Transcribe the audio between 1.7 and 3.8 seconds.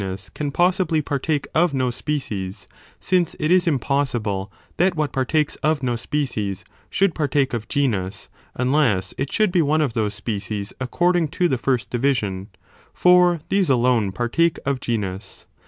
no species, since it is im le oenes in